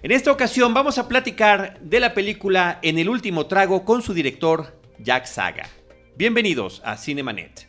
[0.00, 4.14] En esta ocasión vamos a platicar de la película En el último trago con su
[4.14, 5.68] director Jack Saga.
[6.16, 7.68] Bienvenidos a Cinemanet.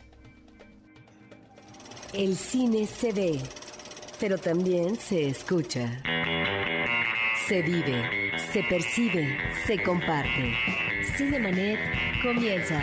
[2.12, 3.40] El cine se ve,
[4.20, 6.02] pero también se escucha.
[7.48, 9.36] Se vive, se percibe,
[9.66, 10.54] se comparte.
[11.16, 11.80] Cinemanet
[12.22, 12.80] comienza.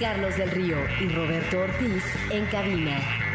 [0.00, 3.25] Carlos del Río y Roberto Ortiz en cabina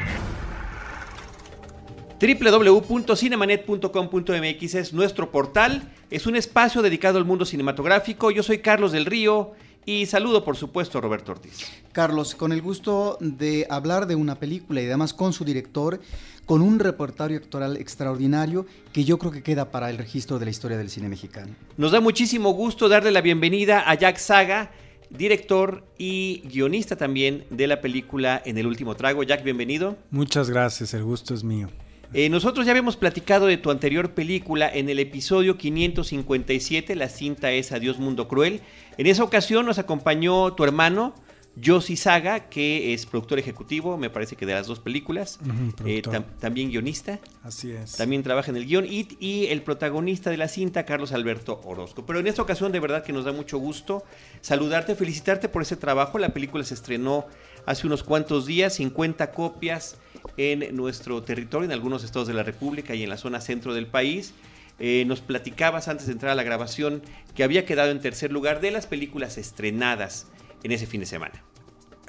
[2.21, 8.29] www.cinemanet.com.mx es nuestro portal, es un espacio dedicado al mundo cinematográfico.
[8.29, 9.53] Yo soy Carlos del Río
[9.87, 11.65] y saludo por supuesto a Roberto Ortiz.
[11.91, 15.99] Carlos, con el gusto de hablar de una película y además con su director,
[16.45, 20.51] con un repertorio actoral extraordinario que yo creo que queda para el registro de la
[20.51, 21.55] historia del cine mexicano.
[21.77, 24.69] Nos da muchísimo gusto darle la bienvenida a Jack Saga,
[25.09, 29.23] director y guionista también de la película En el último trago.
[29.23, 29.97] Jack, bienvenido.
[30.11, 31.67] Muchas gracias, el gusto es mío.
[32.13, 37.51] Eh, nosotros ya habíamos platicado de tu anterior película en el episodio 557, la cinta
[37.51, 38.59] es Adiós Mundo Cruel.
[38.97, 41.15] En esa ocasión nos acompañó tu hermano,
[41.63, 45.39] Josie Saga, que es productor ejecutivo, me parece que de las dos películas,
[45.85, 46.01] eh,
[46.39, 47.19] también guionista.
[47.43, 47.93] Así es.
[47.93, 52.05] También trabaja en el guion y, y, el protagonista de la cinta, Carlos Alberto Orozco.
[52.05, 54.03] Pero en esta ocasión de verdad que nos da mucho gusto
[54.41, 56.19] saludarte, felicitarte por ese trabajo.
[56.19, 57.25] La película se estrenó
[57.65, 59.97] hace unos cuantos días, 50 copias
[60.37, 63.87] en nuestro territorio, en algunos estados de la República y en la zona centro del
[63.87, 64.33] país.
[64.79, 67.03] Eh, nos platicabas antes de entrar a la grabación
[67.35, 70.27] que había quedado en tercer lugar de las películas estrenadas
[70.63, 71.43] en ese fin de semana.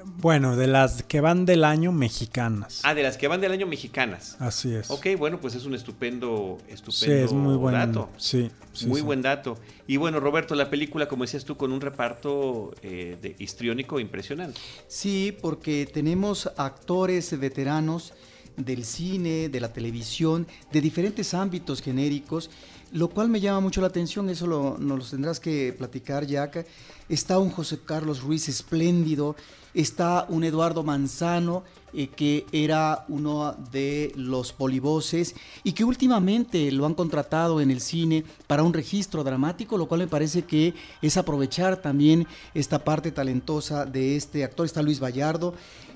[0.05, 2.81] Bueno, de las que van del año mexicanas.
[2.84, 4.36] Ah, de las que van del año mexicanas.
[4.41, 4.91] Así es.
[4.91, 8.09] Ok, bueno, pues es un estupendo, estupendo sí, es muy buen, dato.
[8.17, 8.50] Sí,
[8.86, 9.59] muy buen dato.
[9.86, 14.61] Y bueno, Roberto, la película, como decías tú, con un reparto eh, de histriónico impresionante.
[14.89, 18.14] Sí, porque tenemos actores veteranos
[18.56, 22.50] del cine, de la televisión, de diferentes ámbitos genéricos,
[22.92, 26.66] lo cual me llama mucho la atención, eso lo, nos lo tendrás que platicar, Jack.
[27.09, 29.34] Está un José Carlos Ruiz espléndido,
[29.75, 31.62] está un Eduardo Manzano,
[31.94, 37.81] eh, que era uno de los polivoces y que últimamente lo han contratado en el
[37.83, 40.72] cine para un registro dramático, lo cual me parece que
[41.03, 44.65] es aprovechar también esta parte talentosa de este actor.
[44.65, 45.55] Está Luis Vallardo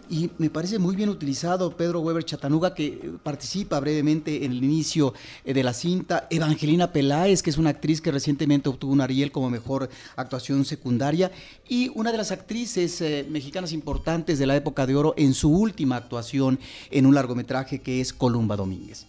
[0.09, 5.15] y me parece muy bien utilizado Pedro Weber Chatanuga, que participa brevemente en el inicio
[5.45, 9.33] eh, de la cinta, Evangelina Peláez, que es una actriz que recientemente obtuvo un Ariel
[9.33, 11.31] como mejor actuación secundaria,
[11.69, 15.51] y una de las actrices eh, mexicanas importantes de la época de oro en su
[15.51, 16.59] última actuación
[16.91, 19.07] en un largometraje que es Columba Domínguez.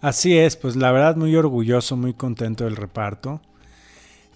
[0.00, 3.40] Así es, pues la verdad muy orgulloso, muy contento del reparto.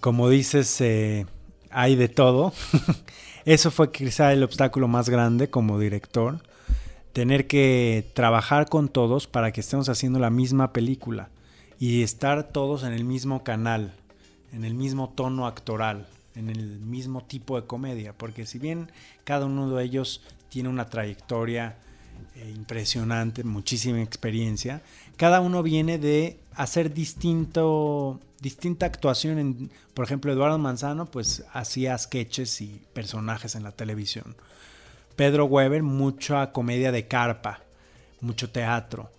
[0.01, 1.25] Como dices, eh,
[1.69, 2.53] hay de todo.
[3.45, 6.41] Eso fue quizá el obstáculo más grande como director,
[7.11, 11.29] tener que trabajar con todos para que estemos haciendo la misma película
[11.77, 13.93] y estar todos en el mismo canal,
[14.53, 18.89] en el mismo tono actoral, en el mismo tipo de comedia, porque si bien
[19.25, 21.75] cada uno de ellos tiene una trayectoria
[22.35, 24.81] eh, impresionante, muchísima experiencia,
[25.17, 29.39] cada uno viene de hacer distinto distinta actuación.
[29.39, 34.35] En, por ejemplo, Eduardo Manzano, pues hacía sketches y personajes en la televisión.
[35.15, 37.61] Pedro Weber, mucha comedia de carpa,
[38.19, 39.09] mucho teatro.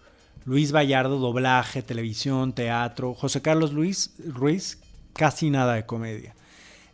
[0.44, 3.14] Luis Vallardo, doblaje, televisión, teatro.
[3.14, 4.78] José Carlos Luis Ruiz,
[5.14, 6.34] casi nada de comedia.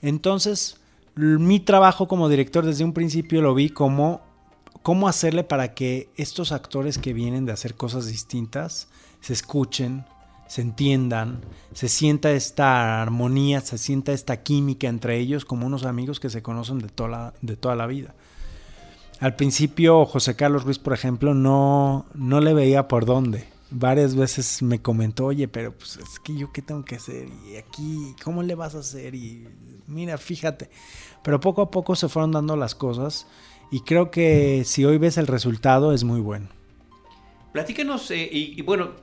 [0.01, 0.77] Entonces,
[1.17, 4.23] mi trabajo como director desde un principio lo vi como
[4.83, 8.89] cómo hacerle para que estos actores que vienen de hacer cosas distintas
[9.21, 10.05] se escuchen,
[10.51, 11.43] se entiendan,
[11.75, 16.43] se sienta esta armonía, se sienta esta química entre ellos como unos amigos que se
[16.43, 18.17] conocen de toda la, de toda la vida.
[19.21, 23.47] Al principio José Carlos Ruiz, por ejemplo, no, no le veía por dónde.
[23.71, 27.55] Varias veces me comentó, oye, pero pues es que yo qué tengo que hacer y
[27.55, 29.15] aquí, ¿cómo le vas a hacer?
[29.15, 29.47] Y
[29.87, 30.69] mira, fíjate.
[31.23, 33.29] Pero poco a poco se fueron dando las cosas
[33.71, 36.49] y creo que si hoy ves el resultado es muy bueno.
[37.53, 38.95] Platícanos, eh, y bueno,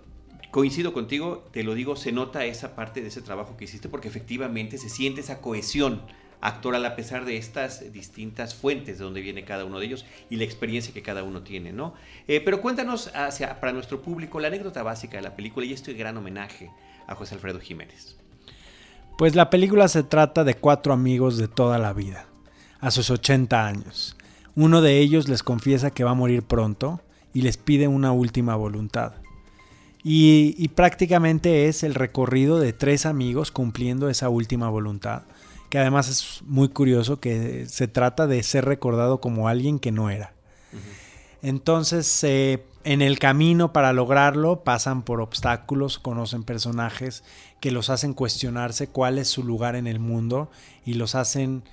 [0.52, 4.08] coincido contigo, te lo digo, se nota esa parte de ese trabajo que hiciste porque
[4.08, 6.02] efectivamente se siente esa cohesión
[6.42, 10.36] actoral a pesar de estas distintas fuentes de donde viene cada uno de ellos y
[10.36, 11.94] la experiencia que cada uno tiene, ¿no?
[12.28, 15.94] Eh, pero cuéntanos hacia, para nuestro público la anécdota básica de la película y este
[15.94, 16.70] gran homenaje
[17.08, 18.18] a José Alfredo Jiménez.
[19.18, 22.28] Pues la película se trata de cuatro amigos de toda la vida,
[22.80, 24.16] a sus 80 años.
[24.56, 27.02] Uno de ellos les confiesa que va a morir pronto
[27.34, 29.14] y les pide una última voluntad.
[30.04, 35.24] Y, prácticamente es el recorrido de tres amigos cumpliendo esa última voluntad.
[35.70, 40.10] Que además es muy curioso que se trata de ser recordado como alguien que no
[40.10, 40.34] era.
[41.42, 47.24] Entonces, eh, en el camino para lograrlo pasan por obstáculos, conocen personajes
[47.60, 50.50] que los hacen cuestionarse cuál es su lugar en el mundo
[50.86, 51.64] y los hacen,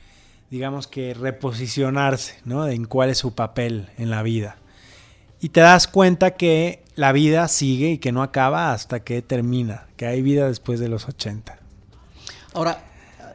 [0.51, 2.67] digamos que, reposicionarse, ¿no?
[2.67, 4.57] En cuál es su papel en la vida.
[5.41, 9.87] Y te das cuenta que la vida sigue y que no acaba hasta que termina,
[9.97, 11.59] que hay vida después de los 80.
[12.53, 12.85] Ahora,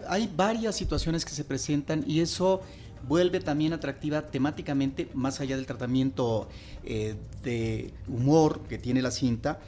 [0.08, 2.62] hay varias situaciones que se presentan y eso
[3.08, 6.48] vuelve también atractiva temáticamente, más allá del tratamiento
[6.84, 9.60] eh, de humor que tiene la cinta,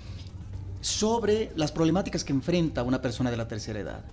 [0.79, 4.03] sobre las problemáticas que enfrenta una persona de la tercera edad.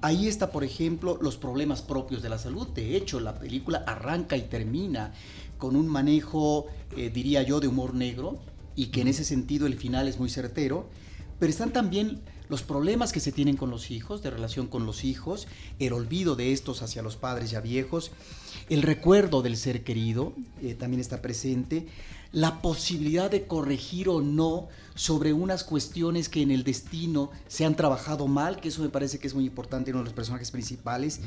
[0.00, 2.68] Ahí está, por ejemplo, los problemas propios de la salud.
[2.68, 5.12] De hecho, la película arranca y termina
[5.58, 8.38] con un manejo, eh, diría yo, de humor negro
[8.78, 10.88] y que en ese sentido el final es muy certero.
[11.40, 15.02] Pero están también los problemas que se tienen con los hijos, de relación con los
[15.02, 15.48] hijos,
[15.80, 18.12] el olvido de estos hacia los padres ya viejos,
[18.68, 20.32] el recuerdo del ser querido
[20.62, 21.88] eh, también está presente,
[22.30, 27.74] la posibilidad de corregir o no sobre unas cuestiones que en el destino se han
[27.74, 30.50] trabajado mal, que eso me parece que es muy importante en uno de los personajes
[30.50, 31.20] principales,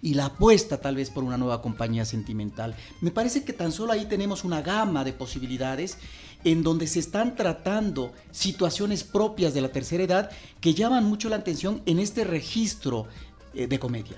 [0.00, 2.76] y la apuesta tal vez por una nueva compañía sentimental.
[3.00, 5.98] Me parece que tan solo ahí tenemos una gama de posibilidades
[6.44, 10.30] en donde se están tratando situaciones propias de la tercera edad
[10.60, 13.06] que llaman mucho la atención en este registro
[13.54, 14.16] eh, de comedia.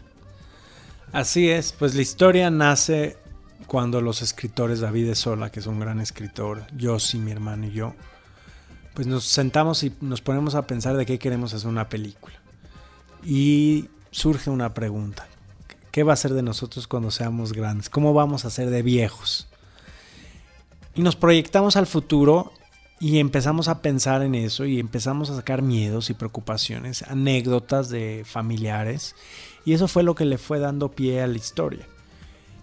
[1.13, 3.17] Así es, pues la historia nace
[3.67, 7.95] cuando los escritores David Sola, que es un gran escritor, Yossi, mi hermano y yo,
[8.95, 12.35] pues nos sentamos y nos ponemos a pensar de qué queremos hacer una película.
[13.25, 15.27] Y surge una pregunta.
[15.91, 17.89] ¿Qué va a ser de nosotros cuando seamos grandes?
[17.89, 19.49] ¿Cómo vamos a ser de viejos?
[20.97, 22.53] Y nos proyectamos al futuro
[22.99, 28.25] y empezamos a pensar en eso y empezamos a sacar miedos y preocupaciones, anécdotas de
[28.25, 29.15] familiares.
[29.67, 31.87] Y eso fue lo que le fue dando pie a la historia.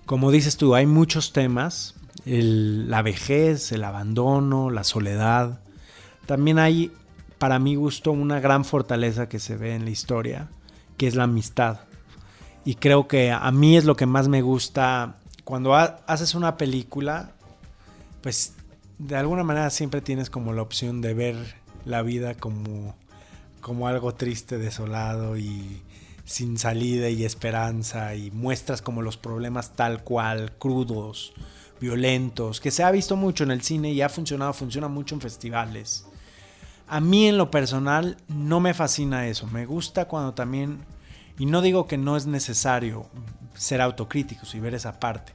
[0.07, 1.93] Como dices tú, hay muchos temas,
[2.25, 5.59] la vejez, el abandono, la soledad.
[6.25, 6.91] También hay,
[7.37, 10.49] para mi gusto, una gran fortaleza que se ve en la historia,
[10.97, 11.81] que es la amistad.
[12.65, 17.33] Y creo que a mí es lo que más me gusta cuando haces una película,
[18.23, 18.55] pues
[18.97, 21.35] de alguna manera siempre tienes como la opción de ver
[21.85, 22.95] la vida como,
[23.61, 25.83] como algo triste, desolado y,
[26.25, 31.33] sin salida y esperanza y muestras como los problemas tal cual, crudos,
[31.81, 35.21] violentos, que se ha visto mucho en el cine y ha funcionado, funciona mucho en
[35.21, 36.05] festivales.
[36.87, 40.85] A mí en lo personal no me fascina eso, me gusta cuando también,
[41.37, 43.09] y no digo que no es necesario
[43.55, 45.33] ser autocríticos y ver esa parte,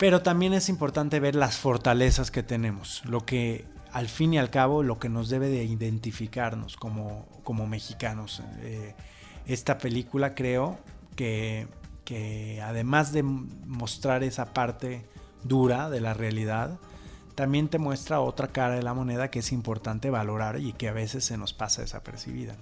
[0.00, 4.48] pero también es importante ver las fortalezas que tenemos, lo que al fin y al
[4.48, 8.42] cabo lo que nos debe de identificarnos como, como mexicanos.
[8.62, 8.94] Eh,
[9.46, 10.78] esta película creo
[11.16, 11.68] que,
[12.64, 15.04] además de mostrar esa parte
[15.44, 16.78] dura de la realidad,
[17.34, 20.92] también te muestra otra cara de la moneda que es importante valorar y que a
[20.94, 22.56] veces se nos pasa desapercibida.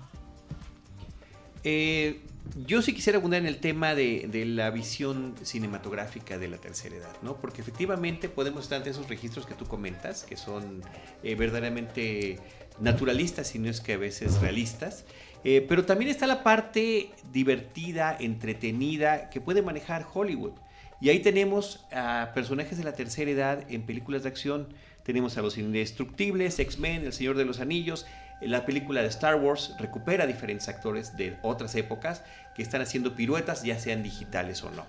[1.63, 2.21] Eh,
[2.67, 7.17] yo sí quisiera abundar en el tema de, la visión cinematográfica de la tercera edad,
[7.23, 7.37] ¿no?
[7.37, 10.83] Porque efectivamente podemos estar ante esos registros que tú comentas, que son
[11.23, 12.39] eh, verdaderamente
[12.81, 15.05] naturalistas, y no es que a veces realistas,
[15.45, 20.53] eh, pero también está la parte divertida, entretenida, que puede manejar Hollywood.
[21.01, 24.69] Y ahí tenemos a personajes de la tercera edad en películas de acción.
[25.05, 28.05] Tenemos a los indestructibles, X-Men, El Señor de los Anillos.
[28.41, 32.23] La película de Star Wars recupera diferentes actores de otras épocas
[32.55, 34.87] que están haciendo piruetas, ya sean digitales o no,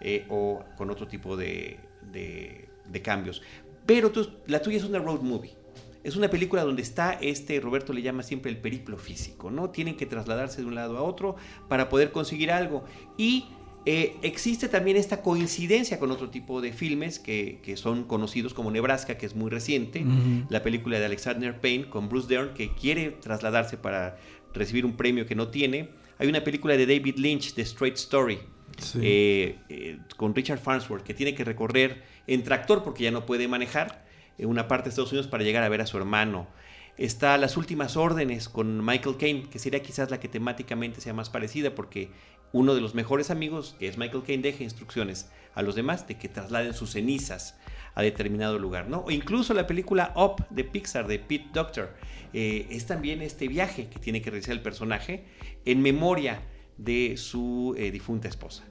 [0.00, 1.80] eh, o con otro tipo de,
[3.02, 3.42] cambios.
[3.86, 4.12] Pero
[4.46, 5.56] la tuya es una road movie.
[6.04, 9.70] Es una película donde está este, Roberto le llama siempre el periplo físico, ¿no?
[9.70, 11.36] Tienen que trasladarse de un lado a otro
[11.66, 12.84] para poder conseguir algo.
[13.16, 13.46] Y
[13.86, 19.18] eh, existe también esta coincidencia con otro tipo de filmes que, son conocidos como Nebraska,
[19.18, 20.04] que es muy reciente,
[20.48, 24.16] la película de Alexander Payne con Bruce Dern, que quiere trasladarse para
[24.54, 25.90] recibir un premio que no tiene.
[26.18, 28.38] Hay una película de David Lynch, The Straight Story,
[29.00, 33.48] eh, eh, con Richard Farnsworth, que tiene que recorrer en tractor porque ya no puede
[33.48, 34.04] manejar
[34.38, 36.48] en una parte de Estados Unidos para llegar a ver a su hermano.
[36.96, 41.28] Está Las Últimas Órdenes con Michael Caine, que sería quizás la que temáticamente sea más
[41.28, 42.10] parecida, porque
[42.52, 46.16] uno de los mejores amigos, que es Michael Caine, deja instrucciones a los demás de
[46.16, 47.56] que trasladen sus cenizas
[47.96, 49.00] a determinado lugar, ¿no?
[49.00, 51.90] O incluso la película Up de Pixar, de Pete Doctor,
[52.32, 55.24] eh, es también este viaje que tiene que realizar el personaje
[55.64, 56.42] en memoria
[56.76, 58.64] de su eh, difunta esposa.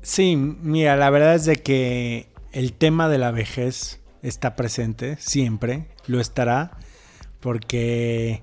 [0.00, 5.86] Sí, mira, la verdad es de que el tema de la vejez está presente siempre,
[6.06, 6.78] lo estará,
[7.40, 8.42] porque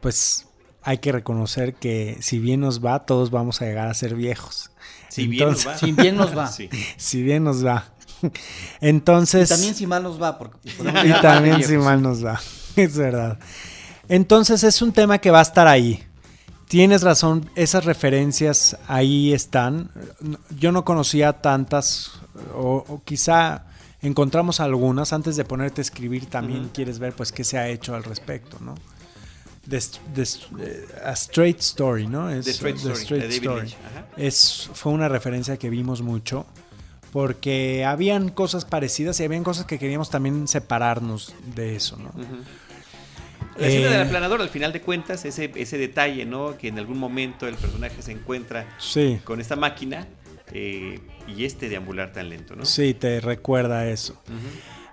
[0.00, 0.48] pues
[0.82, 4.70] hay que reconocer que si bien nos va, todos vamos a llegar a ser viejos.
[5.08, 5.78] Si bien nos va.
[5.78, 6.50] Si bien nos va.
[6.96, 7.84] Si bien nos va.
[8.80, 9.50] Entonces...
[9.50, 10.58] Y también si mal nos va, porque...
[10.68, 12.40] y también si mal nos va,
[12.76, 13.38] es verdad.
[14.08, 16.02] Entonces es un tema que va a estar ahí.
[16.66, 19.90] Tienes razón, esas referencias ahí están.
[20.58, 22.12] Yo no conocía tantas,
[22.54, 23.66] o, o quizá
[24.04, 25.12] encontramos algunas.
[25.12, 28.58] Antes de ponerte a escribir también quieres ver pues qué se ha hecho al respecto,
[28.60, 28.74] ¿no?
[29.68, 29.80] The,
[30.14, 30.22] the,
[31.04, 32.28] a Straight Story, ¿no?
[32.28, 33.66] Es, The Straight, the straight Story.
[33.66, 33.74] Story.
[34.16, 36.46] Es, fue una referencia que vimos mucho
[37.12, 42.10] porque habían cosas parecidas y habían cosas que queríamos también separarnos de eso, ¿no?
[43.56, 46.58] La escena del aplanador, al final de cuentas, ese, ese detalle, ¿no?
[46.58, 49.20] Que en algún momento el personaje se encuentra sí.
[49.24, 50.08] con esta máquina
[50.52, 52.64] eh, y este deambular tan lento, ¿no?
[52.64, 54.20] Sí, te recuerda eso.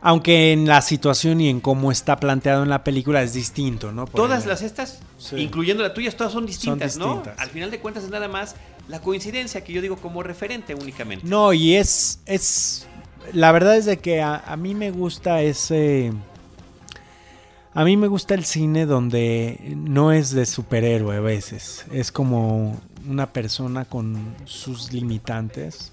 [0.01, 4.05] Aunque en la situación y en cómo está planteado en la película es distinto, ¿no?
[4.05, 5.35] Por todas las estas, sí.
[5.37, 7.43] incluyendo la tuya, todas son distintas, son distintas, ¿no?
[7.43, 8.55] Al final de cuentas es nada más
[8.87, 11.27] la coincidencia que yo digo como referente únicamente.
[11.27, 12.87] No, y es, es
[13.33, 16.11] la verdad es de que a, a mí me gusta ese...
[17.73, 21.85] A mí me gusta el cine donde no es de superhéroe a veces.
[21.93, 25.91] Es como una persona con sus limitantes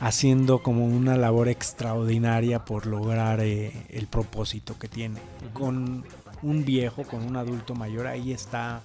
[0.00, 5.20] haciendo como una labor extraordinaria por lograr eh, el propósito que tiene.
[5.52, 6.04] Con
[6.42, 8.82] un viejo, con un adulto mayor, ahí está,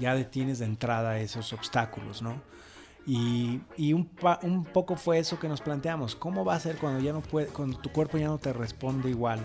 [0.00, 2.34] ya detienes de entrada esos obstáculos, ¿no?
[3.06, 4.10] Y, y un,
[4.42, 6.14] un, poco fue eso que nos planteamos.
[6.14, 9.08] ¿Cómo va a ser cuando ya no puede, cuando tu cuerpo ya no te responde
[9.08, 9.40] igual?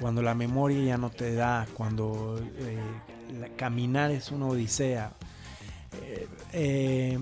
[0.00, 2.78] Cuando la memoria ya no te da, cuando eh,
[3.40, 5.14] la, caminar es una odisea.
[6.00, 7.18] Eh, eh,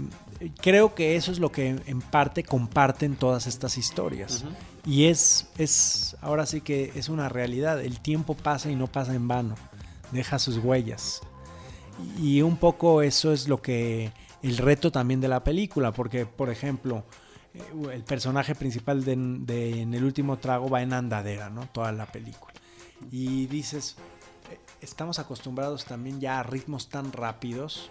[0.60, 4.44] creo que eso es lo que en parte comparten todas estas historias.
[4.44, 4.54] Uh -huh.
[4.86, 7.80] Y es, es, ahora sí que es una realidad.
[7.80, 9.54] El tiempo pasa y no pasa en vano.
[10.12, 11.20] Deja sus huellas.
[12.18, 14.12] Y un poco eso es lo que,
[14.42, 15.92] el reto también de la película.
[15.92, 17.04] Porque, por ejemplo,
[17.92, 21.66] el personaje principal de, de, en el último trago va en andadera, ¿no?
[21.66, 22.54] Toda la película.
[23.10, 23.96] Y dices,
[24.80, 27.90] estamos acostumbrados también ya a ritmos tan rápidos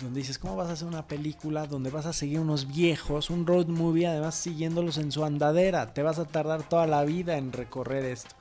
[0.00, 3.46] donde dices, ¿cómo vas a hacer una película donde vas a seguir unos viejos, un
[3.46, 5.92] road movie, además siguiéndolos en su andadera?
[5.92, 8.34] Te vas a tardar toda la vida en recorrer esto.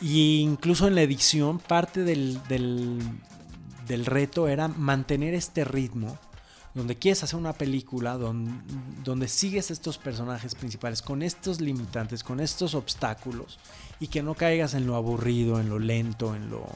[0.00, 6.18] Y incluso en la edición, parte del, del, reto era mantener este ritmo,
[6.74, 8.52] donde quieres hacer una película donde,
[9.02, 13.58] donde sigues estos personajes principales con estos limitantes, con estos obstáculos,
[13.98, 16.68] y que no caigas en lo aburrido, en lo lento, en lo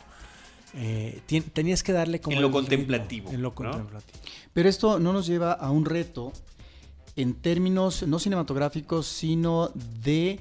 [0.74, 1.20] eh,
[1.52, 3.26] tenías que darle como en lo contemplativo.
[3.26, 4.18] Ritmo, en lo contemplativo.
[4.24, 4.30] ¿no?
[4.52, 6.32] Pero esto no nos lleva a un reto
[7.16, 9.70] en términos no cinematográficos, sino
[10.02, 10.40] de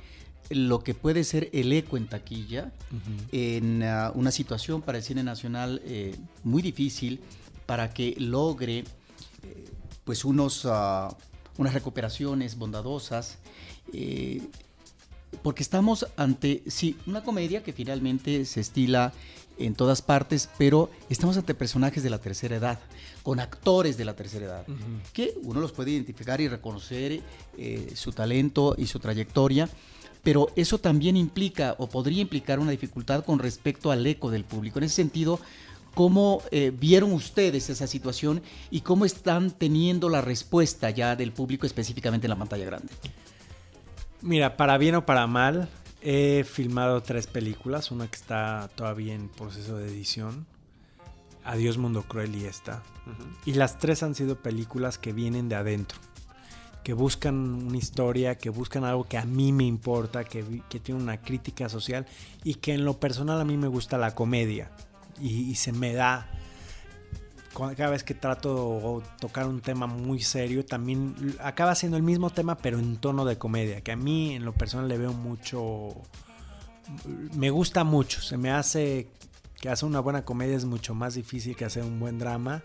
[0.50, 3.28] lo que puede ser el eco en taquilla uh -huh.
[3.32, 7.22] en uh, una situación para el cine nacional eh, muy difícil
[7.66, 8.86] para que logre eh,
[10.04, 11.14] pues unos uh,
[11.58, 13.38] unas recuperaciones bondadosas
[13.94, 14.42] eh,
[15.42, 19.14] porque estamos ante sí una comedia que finalmente se estila
[19.66, 22.80] en todas partes, pero estamos ante personajes de la tercera edad,
[23.24, 25.12] con actores de la tercera edad, uh -huh.
[25.14, 27.22] que uno los puede identificar y reconocer
[27.58, 29.70] eh, su talento y su trayectoria,
[30.24, 34.80] pero eso también implica o podría implicar una dificultad con respecto al eco del público.
[34.80, 35.40] En ese sentido,
[35.94, 41.66] ¿cómo eh, vieron ustedes esa situación y cómo están teniendo la respuesta ya del público
[41.66, 42.94] específicamente en la pantalla grande?
[44.22, 45.68] Mira, para bien o para mal,
[46.04, 50.48] He filmado tres películas, una que está todavía en proceso de edición,
[51.44, 52.82] Adiós Mundo Cruel y esta.
[53.06, 53.38] Uh -huh.
[53.46, 56.00] Y las tres han sido películas que vienen de adentro,
[56.84, 61.02] que buscan una historia, que buscan algo que a mí me importa, que, que tiene
[61.02, 62.08] una crítica social
[62.44, 64.72] y que en lo personal a mí me gusta la comedia
[65.20, 66.28] y, y se me da
[67.54, 72.30] cada vez que trato de tocar un tema muy serio, también acaba siendo el mismo
[72.30, 75.90] tema, pero en tono de comedia, que a mí en lo personal le veo mucho,
[77.36, 79.08] me gusta mucho, se me hace
[79.62, 82.64] que hacer una buena comedia es mucho más difícil que hacer un buen drama.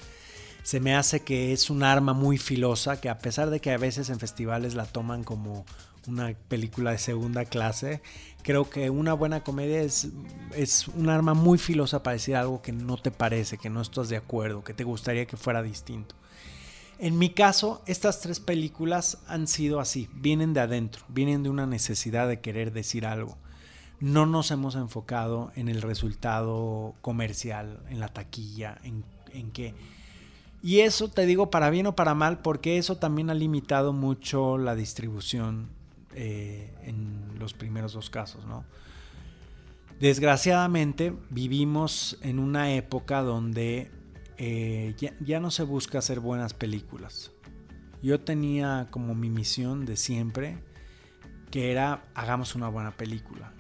[0.63, 3.77] Se me hace que es un arma muy filosa, que a pesar de que a
[3.77, 5.65] veces en festivales la toman como
[6.09, 8.03] una película de segunda clase,
[8.43, 10.09] creo que una buena comedia es,
[10.55, 14.09] es un arma muy filosa para decir algo que no te parece, que no estás
[14.09, 16.15] de acuerdo, que te gustaría que fuera distinto.
[16.99, 21.67] En mi caso, estas tres películas han sido así, vienen de adentro, vienen de una
[21.67, 23.37] necesidad de querer decir algo.
[24.01, 29.75] No nos hemos enfocado en el resultado comercial, en la taquilla, en, en qué.
[30.63, 34.57] Y eso te digo para bien o para mal, porque eso también ha limitado mucho
[34.57, 35.76] la distribución
[36.17, 38.65] eh, en los primeros dos casos, ¿no?
[40.01, 43.91] Desgraciadamente vivimos en una época donde
[44.39, 47.33] eh, ya, ya, no se busca hacer buenas películas.
[48.03, 50.59] Yo tenía como mi misión de siempre
[51.51, 53.53] que era hagamos una buena película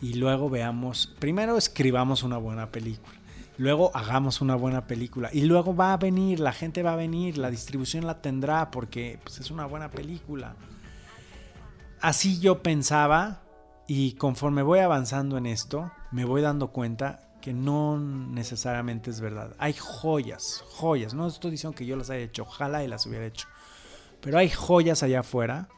[0.00, 3.20] y luego veamos, primero escribamos una buena película,
[3.56, 7.38] luego hagamos una buena película y luego va a venir, la gente va a venir,
[7.38, 10.56] la distribución la tendrá porque pues, es una buena película.
[12.00, 13.42] Así yo pensaba
[13.86, 19.54] y conforme voy avanzando en esto, me voy dando cuenta que no necesariamente es verdad.
[19.58, 21.14] Hay joyas, joyas.
[21.14, 23.48] No estoy diciendo que yo las haya hecho, ojalá y las hubiera hecho.
[24.20, 25.68] Pero hay joyas allá afuera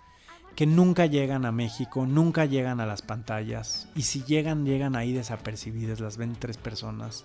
[0.57, 3.89] que nunca llegan a México, nunca llegan a las pantallas.
[3.95, 7.25] Y si llegan, llegan ahí desapercibidas, las ven tres personas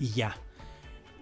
[0.00, 0.36] y ya.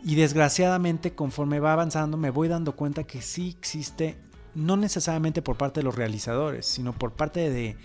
[0.05, 4.17] Y desgraciadamente, conforme va avanzando, me voy dando cuenta que sí existe,
[4.55, 7.77] no necesariamente por parte de los realizadores, sino por parte de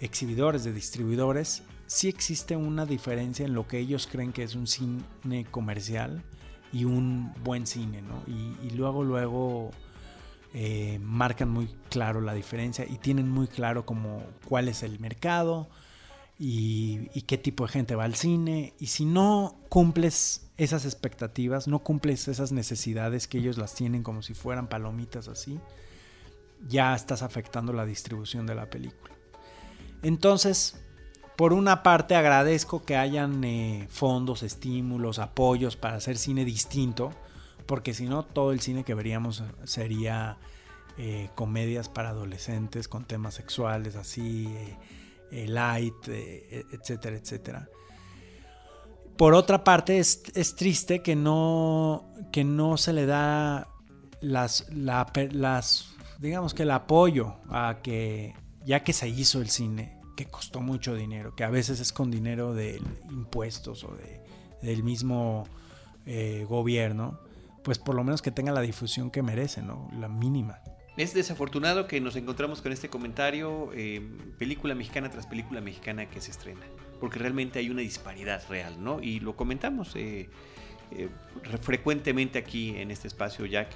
[0.00, 4.66] exhibidores, de distribuidores, sí existe una diferencia en lo que ellos creen que es un
[4.66, 6.22] cine comercial
[6.72, 8.22] y un buen cine, ¿no?
[8.26, 9.70] Y, luego, luego
[10.54, 15.68] eh, marcan muy claro la diferencia y tienen muy claro como cuál es el mercado
[16.38, 18.72] y, y, qué tipo de gente va al cine.
[18.78, 24.22] Y si no cumples esas expectativas, no cumples esas necesidades que ellos las tienen como
[24.22, 25.58] si fueran palomitas así,
[26.66, 29.14] ya estás afectando la distribución de la película.
[30.02, 30.76] Entonces,
[31.36, 37.12] por una parte agradezco que hayan eh, fondos, estímulos, apoyos para hacer cine distinto,
[37.66, 40.38] porque si no todo el cine que veríamos sería
[40.98, 44.54] eh, comedias para adolescentes con temas sexuales así,
[45.30, 47.68] eh, light, etcétera, etcétera.
[49.16, 50.22] Por otra parte es,
[50.56, 53.68] triste que no, que no se le da
[54.22, 55.89] las, las,
[56.20, 58.34] digamos que el apoyo a que
[58.64, 62.10] ya que se hizo el cine, que costó mucho dinero, que a veces es con
[62.10, 64.20] dinero de impuestos o de,
[64.60, 65.48] del mismo
[66.06, 67.18] eh, gobierno,
[67.64, 69.90] pues por lo menos que tenga la difusión que merece, ¿no?
[69.98, 70.60] La mínima.
[70.98, 74.02] Es desafortunado que nos encontramos con este comentario, eh,
[74.38, 76.66] película mexicana tras película mexicana que se estrena,
[77.00, 79.02] porque realmente hay una disparidad real, ¿no?
[79.02, 80.28] Y lo comentamos eh,
[81.62, 83.70] frecuentemente aquí en este espacio, Jack,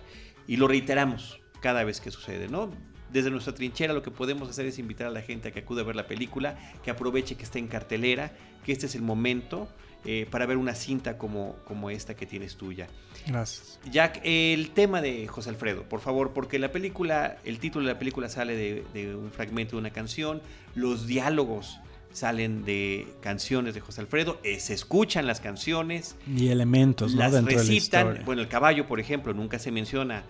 [0.47, 2.71] y lo reiteramos cada vez que sucede, ¿no?
[3.11, 5.81] desde nuestra trinchera lo que podemos hacer es invitar a la gente a que acude
[5.81, 8.33] a ver la película, que aproveche que esté en cartelera,
[8.67, 9.69] que este es el momento
[10.05, 12.89] eh, para ver una cinta como, como esta que tienes tuya.
[13.27, 13.79] Gracias.
[13.91, 17.99] Jack, el tema de José Alfredo, por favor, porque la película, el título de la
[18.01, 20.43] película sale de, un fragmento de una canción,
[20.75, 21.79] los diálogos
[22.13, 26.17] salen de canciones de José Alfredo, eh, se escuchan las canciones.
[26.27, 27.21] Y elementos, ¿no?
[27.21, 28.23] Las recitan.
[28.27, 30.25] bueno, el caballo, por ejemplo, nunca se menciona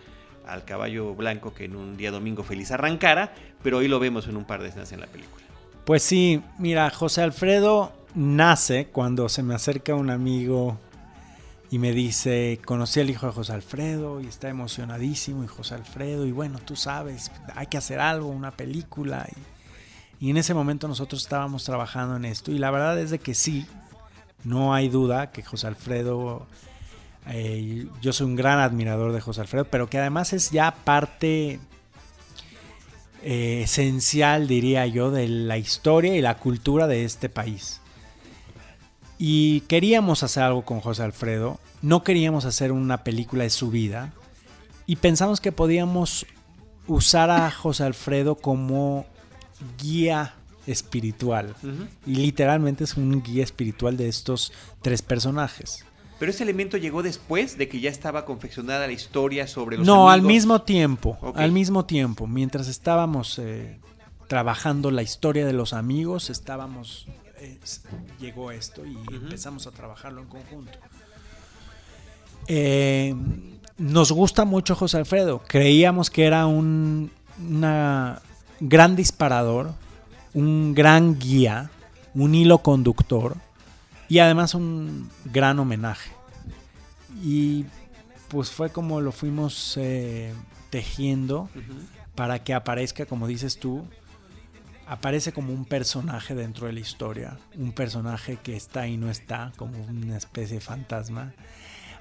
[0.46, 4.36] al caballo blanco que en un día domingo feliz arrancara, pero hoy lo vemos en
[4.36, 5.44] un par de escenas en la película.
[5.84, 10.78] Pues sí, mira, José Alfredo nace cuando se me acerca un amigo
[11.70, 16.24] y me dice, conocí al hijo de José Alfredo y está emocionadísimo y José Alfredo
[16.26, 19.26] y bueno, tú sabes, hay que hacer algo, una película.
[20.20, 23.18] Y, y en ese momento nosotros estábamos trabajando en esto y la verdad es de
[23.18, 23.66] que sí,
[24.44, 26.46] no hay duda que José Alfredo
[27.28, 31.58] eh, yo soy un gran admirador de José Alfredo, pero que además es ya parte
[33.22, 37.80] eh, esencial, diría yo, de la historia y la cultura de este país.
[39.18, 44.12] Y queríamos hacer algo con José Alfredo, no queríamos hacer una película de su vida,
[44.86, 46.26] y pensamos que podíamos
[46.86, 49.06] usar a José Alfredo como
[49.80, 50.34] guía
[50.66, 51.54] espiritual.
[52.06, 55.84] Y literalmente es un guía espiritual de estos tres personajes.
[56.18, 60.10] Pero ese elemento llegó después de que ya estaba confeccionada la historia sobre los No,
[60.10, 63.78] al mismo tiempo, al mismo tiempo, mientras estábamos eh,
[64.28, 67.06] trabajando la historia de los amigos, estábamos
[67.38, 67.58] eh,
[68.20, 70.78] llegó esto y empezamos a trabajarlo en conjunto.
[72.46, 73.14] Eh,
[73.76, 75.42] nos gusta mucho José Alfredo.
[75.46, 78.20] Creíamos que era un una
[78.60, 79.72] gran disparador,
[80.32, 81.70] un gran guía,
[82.14, 83.36] un hilo conductor
[84.08, 86.10] y además un gran homenaje.
[87.22, 87.64] Y
[88.28, 90.32] pues fue como lo fuimos eh,
[90.70, 91.48] tejiendo
[92.14, 93.84] para que aparezca, como dices tú,
[94.86, 99.52] aparece como un personaje dentro de la historia, un personaje que está y no está,
[99.56, 101.32] como una especie de fantasma.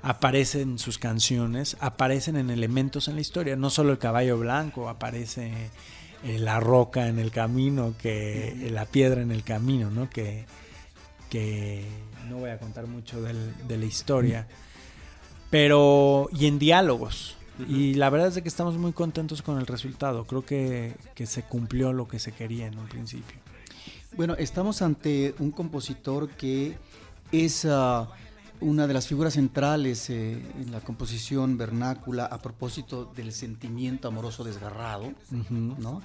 [0.02, 5.70] Aparecen sus canciones, aparecen en elementos en la historia, no solo el caballo blanco, aparece
[6.24, 10.10] eh, la roca en el camino, que la piedra en el camino, ¿no?
[10.10, 10.46] Que,
[11.34, 11.84] que
[12.30, 14.48] no voy a contar mucho de la historia,
[15.50, 17.36] pero y en diálogos.
[17.68, 20.26] Y la verdad es que estamos muy contentos con el resultado.
[20.26, 20.94] Creo que,
[21.26, 23.40] se cumplió lo que se quería en un principio.
[24.16, 26.78] Bueno, estamos ante un compositor que
[27.32, 28.10] es ah,
[28.62, 34.44] una de las figuras centrales eh, en la composición vernácula a propósito del sentimiento amoroso
[34.44, 35.14] desgarrado,
[35.50, 36.04] ¿no?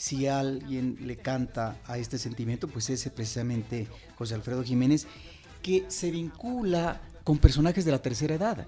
[0.00, 3.86] Si alguien le canta a este sentimiento, pues es precisamente
[4.16, 5.06] José Alfredo Jiménez,
[5.60, 8.66] que se vincula con personajes de la tercera edad,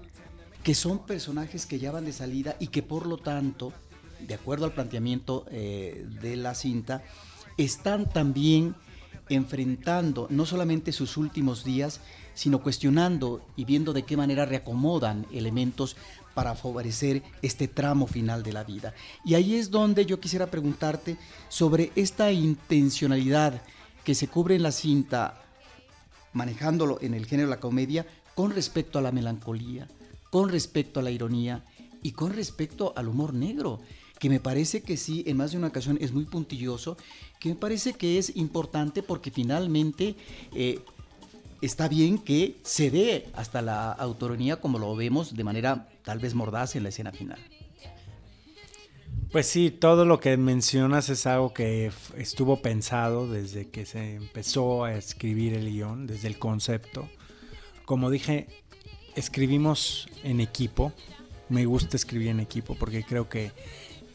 [0.61, 3.73] que son personajes que ya van de salida y que por lo tanto,
[4.19, 7.01] de acuerdo al planteamiento eh, de la cinta,
[7.57, 8.75] están también
[9.27, 11.99] enfrentando no solamente sus últimos días,
[12.35, 15.97] sino cuestionando y viendo de qué manera reacomodan elementos
[16.33, 18.93] para favorecer este tramo final de la vida.
[19.25, 21.17] Y ahí es donde yo quisiera preguntarte
[21.49, 23.61] sobre esta intencionalidad
[24.03, 25.41] que se cubre en la cinta,
[26.33, 29.87] manejándolo en el género de la comedia, con respecto a la melancolía,
[30.29, 31.63] con respecto a la ironía
[32.01, 33.79] y con respecto al humor negro
[34.23, 36.95] que me parece que sí, en más de una ocasión es muy puntilloso,
[37.41, 40.15] que me parece que es importante porque finalmente
[40.55, 40.79] eh,
[41.61, 46.33] está bien que se dé hasta la autoronía como lo vemos de manera tal vez
[46.33, 47.39] mordaz en la escena final.
[49.31, 54.83] Pues sí, todo lo que mencionas es algo que estuvo pensado desde que se empezó
[54.83, 57.09] a escribir el guion, desde el concepto.
[57.85, 58.47] Como dije,
[59.15, 60.93] escribimos en equipo.
[61.49, 63.51] Me gusta escribir en equipo porque creo que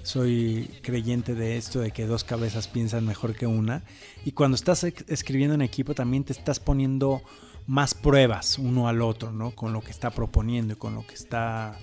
[0.05, 3.83] soy creyente de esto, de que dos cabezas piensan mejor que una.
[4.25, 7.23] Y cuando estás escribiendo en equipo también te estás poniendo
[7.69, 9.53] más pruebas uno al otro, ¿no?
[9.53, 11.79] Con lo que está proponiendo y con lo que está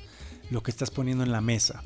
[0.49, 1.83] lo que estás poniendo en la mesa.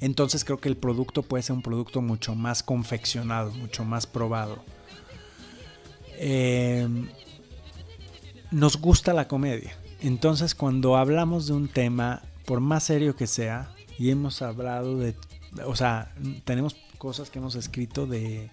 [0.00, 4.62] Entonces creo que el producto puede ser un producto mucho más confeccionado, mucho más probado.
[6.18, 7.08] Em,
[8.50, 9.76] nos gusta la comedia.
[10.00, 15.14] Entonces cuando hablamos de un tema, por más serio que sea, y hemos hablado de,
[15.64, 18.50] o sea, tenemos cosas que hemos escrito de,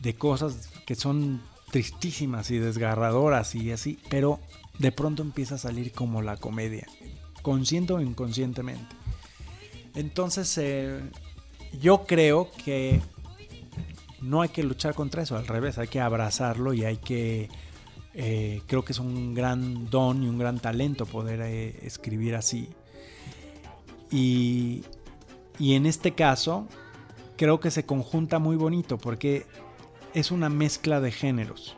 [0.00, 4.40] de cosas que son tristísimas y desgarradoras y así, pero
[4.78, 6.86] de pronto empieza a salir como la comedia,
[7.42, 8.94] consciente o inconscientemente.
[9.94, 11.00] Entonces, eh,
[11.80, 13.00] yo creo que
[14.20, 17.48] no hay que luchar contra eso, al revés, hay que abrazarlo y hay que,
[18.14, 22.68] eh, creo que es un gran don y un gran talento poder eh, escribir así.
[24.10, 24.84] Y,
[25.58, 26.68] en este caso,
[27.36, 29.44] creo que se conjunta muy bonito porque
[30.14, 31.76] es una mezcla de géneros.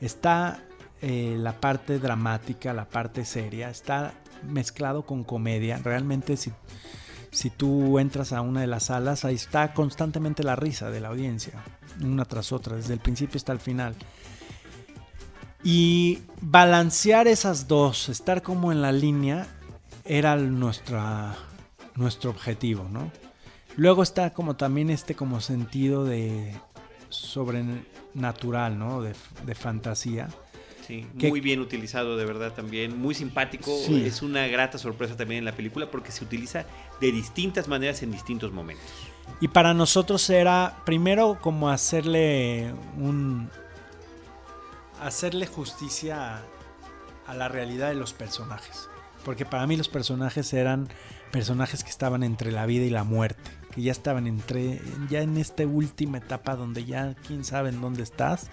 [0.00, 0.64] Está
[1.02, 5.78] eh, la parte dramática, la parte seria, está mezclado con comedia.
[5.84, 6.50] Realmente si,
[7.30, 11.08] si tú entras a una de las salas, ahí está constantemente la risa de la
[11.08, 11.62] audiencia,
[12.02, 13.94] una tras otra, desde el principio hasta el final.
[15.62, 19.46] Y balancear esas dos, estar como en la línea,
[20.04, 21.34] era nuestra,
[21.94, 23.10] nuestro objetivo, ¿no?
[23.76, 26.54] Luego está como también este como sentido de
[27.14, 29.02] sobrenatural, ¿no?
[29.02, 29.14] De,
[29.54, 30.28] fantasía.
[30.86, 35.46] Sí, muy bien utilizado de verdad también, muy simpático, es una grata sorpresa también en
[35.46, 36.66] la película porque se utiliza
[37.00, 38.84] de distintas maneras en distintos momentos.
[39.40, 43.48] Y para nosotros era primero como hacerle un
[45.00, 46.42] hacerle justicia
[47.26, 48.88] a la realidad de los personajes,
[49.24, 50.88] porque para mí los personajes eran
[51.30, 55.36] personajes que estaban entre la vida y la muerte, que ya estaban entre, ya en
[55.36, 58.50] esta última etapa donde ya quién sabe en dónde estás,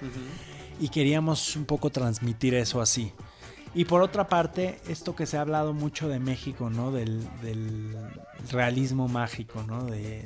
[0.79, 3.13] y queríamos un poco transmitir eso así.
[3.73, 6.91] Y por otra parte, esto que se ha hablado mucho de México, ¿no?
[6.91, 7.25] Del,
[8.51, 9.85] realismo mágico, ¿no?
[9.85, 10.25] De,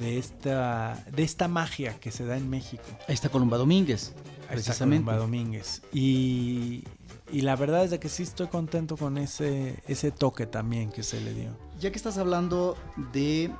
[0.00, 2.82] de, esta, de esta magia que se da en México.
[3.06, 4.14] Ahí está Columba Domínguez,
[4.48, 5.04] precisamente.
[5.04, 5.82] Columba Domínguez.
[5.92, 6.84] Y,
[7.30, 11.02] y la verdad es de que sí estoy contento con ese, ese toque también que
[11.02, 11.56] se le dio.
[11.80, 12.76] Ya que estás hablando
[13.12, 13.50] de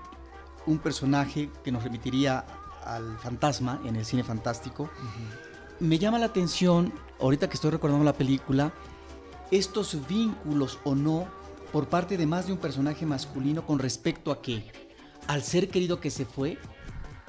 [0.67, 2.45] un personaje que nos remitiría
[2.85, 4.89] al fantasma en el cine fantástico,
[5.81, 8.73] me llama la atención, ahorita que estoy recordando la película,
[9.51, 11.27] estos vínculos o no
[11.73, 14.71] por parte de más de un personaje masculino con respecto a que,
[15.27, 16.59] al ser querido que se fue,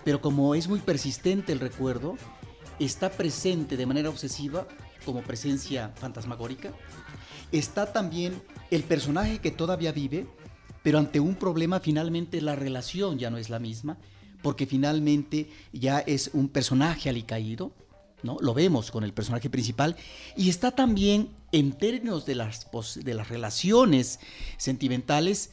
[0.06, 2.16] pero como es muy persistente el recuerdo,
[2.80, 4.68] está presente de manera obsesiva
[5.08, 6.74] como presencia fantasmagórica.
[7.54, 8.42] Está también
[8.72, 10.28] el personaje que todavía vive,
[10.84, 13.98] pero ante un problema finalmente la relación ya no es la misma,
[14.42, 17.72] porque finalmente ya es un personaje alicaído,
[18.22, 18.36] ¿no?
[18.42, 19.96] Lo vemos con el personaje principal.
[20.36, 24.20] Y está también, en términos de las, de las relaciones
[24.58, 25.52] sentimentales,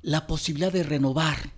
[0.00, 1.50] la posibilidad de renovar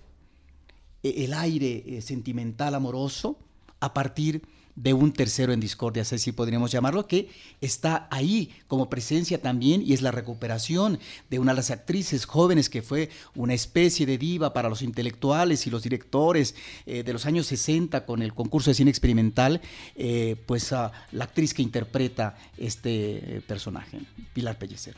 [1.03, 3.37] eh, el aire eh, sentimental amoroso
[3.79, 4.41] a partir
[4.79, 9.91] de un tercero en discordia, así podríamos llamarlo, que está ahí como presencia también y
[9.91, 14.53] es la recuperación de una de las actrices jóvenes que fue una especie de diva
[14.53, 18.75] para los intelectuales y los directores eh, de los años 60 con el concurso de
[18.75, 19.59] cine experimental,
[19.95, 23.99] eh, pues la actriz que interpreta este eh, personaje,
[24.33, 24.95] Pilar Pellecer.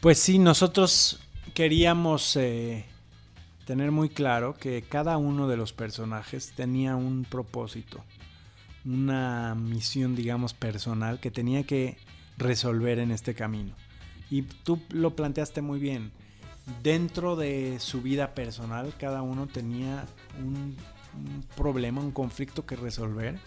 [0.00, 1.20] Pues sí, nosotros
[1.54, 2.36] queríamos
[3.66, 8.02] tener muy claro que cada uno de los personajes tenía un propósito,
[8.84, 11.98] una misión, digamos, personal que tenía que
[12.38, 13.74] resolver en este camino.
[14.30, 16.12] Y tú lo planteaste muy bien.
[16.82, 20.06] Dentro de su vida personal, cada uno tenía
[20.38, 20.76] un,
[21.56, 23.38] problema, un conflicto que resolver.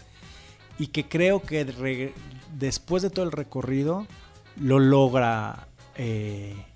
[0.78, 2.12] Y que creo que
[2.58, 4.06] después de todo el recorrido
[4.56, 5.68] lo logra.
[5.96, 6.66] eh,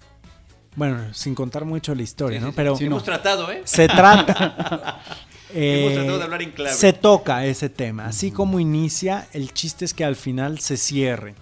[0.76, 2.50] bueno, sin contar mucho la historia, Sí, ¿no?
[2.50, 2.56] sí.
[2.56, 2.90] Pero Sí, no.
[2.90, 3.62] Hemos tratado, ¿eh?
[3.64, 5.00] se trata.
[5.54, 6.74] eh, Hemos tratado de hablar en clave.
[6.76, 8.06] Se toca ese tema.
[8.06, 11.34] Así como inicia, el chiste es que al final se cierre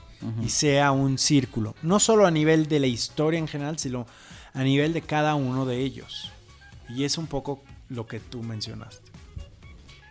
[0.44, 1.74] y sea un círculo.
[1.82, 4.06] No solo a nivel de la historia en general, sino
[4.54, 6.30] a nivel de cada uno de ellos.
[6.88, 9.10] Y es un poco lo que tú mencionaste.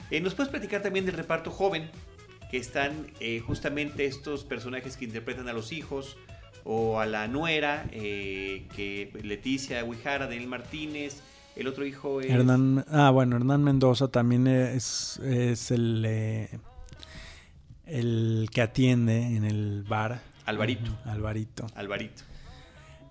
[0.09, 1.89] Eh, ¿Nos puedes platicar también del reparto joven?
[2.49, 6.17] Que están eh, justamente estos personajes que interpretan a los hijos
[6.63, 11.21] o a la nuera, eh, que Leticia Huijara, Daniel Martínez,
[11.55, 12.29] el otro hijo es...
[12.29, 16.49] Hernán, ah, bueno, Hernán Mendoza también es, es el, eh,
[17.85, 20.21] el que atiende en el bar.
[20.45, 20.97] Alvarito.
[21.05, 21.67] Alvarito.
[21.75, 22.23] Alvarito.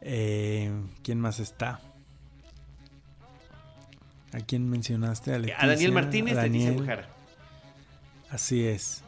[0.00, 0.70] Eh,
[1.02, 1.80] ¿Quién más está?
[4.32, 5.32] ¿A quién mencionaste?
[5.32, 6.80] A, a Leticia, Daniel Martínez, a Leticia Daniel.
[6.82, 7.08] Huijara.
[8.30, 9.02] Así es.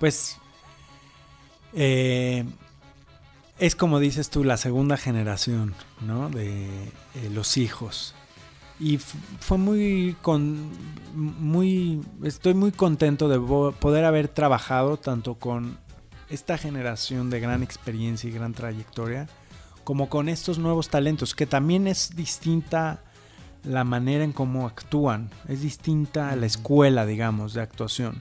[0.00, 0.38] Pues
[1.72, 2.44] eh,
[3.58, 6.28] es como dices tú, la segunda generación, ¿no?
[6.28, 8.14] De eh, los hijos.
[8.78, 10.70] Y fue muy con
[11.14, 13.38] muy estoy muy contento de
[13.72, 15.78] poder haber trabajado tanto con
[16.28, 19.28] esta generación de gran experiencia y gran trayectoria
[19.82, 23.02] como con estos nuevos talentos que también es distinta
[23.64, 28.20] la manera en cómo actúan, es distinta a la escuela, digamos, de actuación.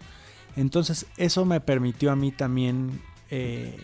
[0.56, 3.78] Entonces eso me permitió a mí también eh,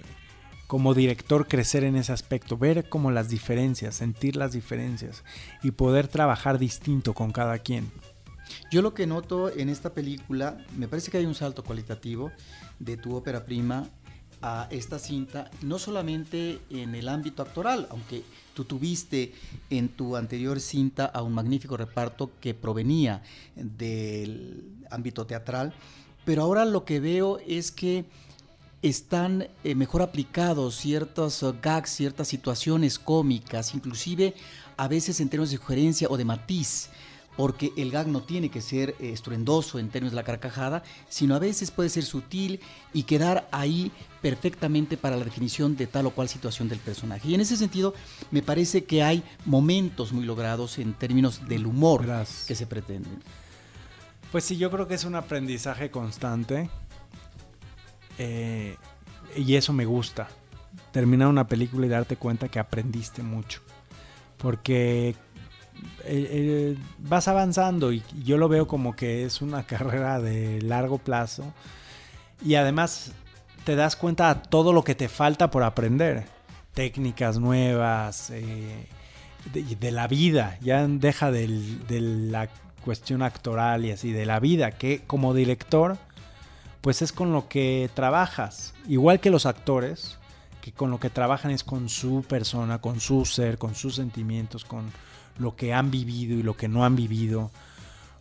[0.72, 5.26] como director crecer en ese aspecto, ver como las diferencias, sentir las diferencias
[5.64, 7.92] y poder trabajar distinto con cada quien.
[8.72, 12.32] Yo lo que noto en esta película, me parece que hay un salto cualitativo
[12.80, 13.90] de tu ópera prima
[14.42, 19.34] a esta cinta, no solamente en el ámbito actoral, aunque tú tuviste
[19.70, 23.24] en tu anterior cinta a un magnífico reparto que provenía
[23.58, 25.74] del ámbito teatral,
[26.24, 28.06] pero ahora lo que veo es que
[28.82, 34.34] están eh, mejor aplicados ciertos eh, gags, ciertas situaciones cómicas, inclusive
[34.78, 36.90] a veces en términos de sugerencia o de matiz,
[37.38, 41.36] porque el gag no tiene que ser eh, estruendoso en términos de la carcajada, sino
[41.36, 42.60] a veces puede ser sutil
[42.94, 43.92] y quedar ahí
[44.22, 47.30] perfectamente para la definición de tal o cual situación del personaje.
[47.30, 47.94] Y en ese sentido,
[48.32, 52.46] me parece que hay momentos muy logrados en términos del humor Gracias.
[52.48, 53.10] que se pretende.
[54.32, 56.70] Pues sí, yo creo que es un aprendizaje constante.
[58.18, 58.76] Eh,
[59.36, 60.28] y eso me gusta.
[60.92, 63.62] Terminar una película y darte cuenta que aprendiste mucho.
[64.38, 65.16] Porque eh,
[66.06, 71.54] eh, vas avanzando y yo lo veo como que es una carrera de largo plazo.
[72.44, 73.12] Y además
[73.64, 76.26] te das cuenta de todo lo que te falta por aprender.
[76.74, 78.86] Técnicas nuevas, de,
[79.80, 80.58] de la vida.
[80.62, 82.50] Ya deja del- de la
[82.84, 85.98] cuestión actoral y así, de la vida, que como director,
[86.82, 88.74] pues es con lo que trabajas.
[88.88, 90.18] Igual que los actores,
[90.62, 94.66] que con lo que trabajan es con su persona, con su ser, con sus sentimientos,
[94.66, 94.92] con
[95.38, 97.52] lo que han vivido y lo que no han vivido,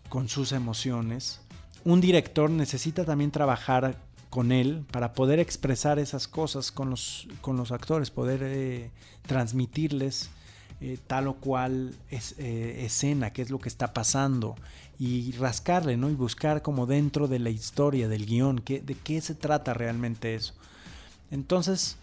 [0.09, 1.40] con sus emociones.
[1.85, 3.96] Un director necesita también trabajar
[4.29, 8.90] con él para poder expresar esas cosas con los, con los actores, poder eh,
[9.27, 10.31] transmitirles
[10.81, 14.57] eh, tal o cual es, eh, escena, qué es lo que está pasando
[14.99, 16.11] y rascarle, ¿no?
[16.11, 20.35] Y buscar como dentro de la historia, del guion, qué, de qué se trata realmente
[20.35, 20.55] eso.
[21.31, 21.97] Entonces,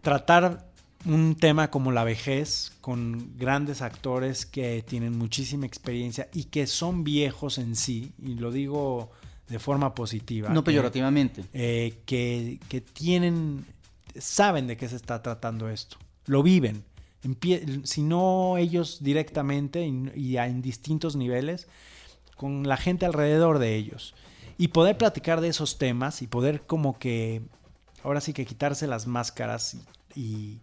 [0.00, 0.66] tratar
[1.06, 7.04] un tema como la vejez con grandes actores que tienen muchísima experiencia y que son
[7.04, 9.10] viejos en sí, y lo digo
[9.48, 10.48] de forma positiva.
[10.48, 11.44] No peyorativamente.
[11.52, 13.66] eh, que, que tienen,
[14.18, 16.84] saben de qué se está tratando esto, lo viven.
[17.84, 21.68] Si no ellos directamente y, en distintos niveles,
[22.36, 24.14] con la gente alrededor de ellos.
[24.58, 27.42] Y poder platicar de esos temas y poder como que,
[28.02, 29.76] ahora sí que quitarse las máscaras
[30.14, 30.58] y,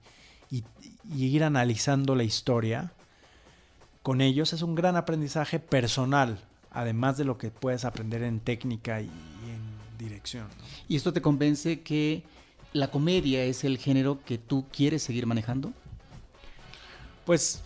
[1.10, 2.94] ir analizando la historia
[4.04, 6.40] con ellos es un gran aprendizaje personal,
[6.72, 10.48] además de lo que puedes aprender en técnica y, en dirección.
[10.88, 12.24] ¿Y esto te convence que
[12.74, 15.74] la comedia es el género que tú quieres seguir manejando?
[17.32, 17.62] Pues